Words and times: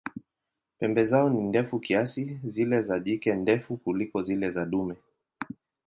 Pembe 0.79 1.03
zao 1.05 1.29
ni 1.29 1.41
ndefu 1.43 1.79
kiasi, 1.79 2.39
zile 2.43 2.81
za 2.81 2.99
jike 2.99 3.35
ndefu 3.35 3.77
kuliko 3.77 4.23
zile 4.23 4.51
za 4.51 4.65
dume. 4.65 4.95